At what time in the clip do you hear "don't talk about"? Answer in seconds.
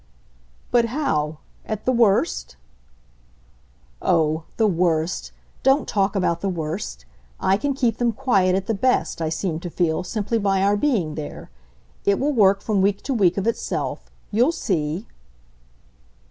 5.61-6.41